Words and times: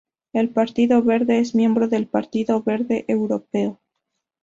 El 0.33 0.49
Partido 0.49 1.03
Verde 1.03 1.37
es 1.37 1.53
miembro 1.53 1.87
del 1.87 2.07
Partido 2.07 2.63
Verde 2.63 3.05
Europeo. 3.07 3.79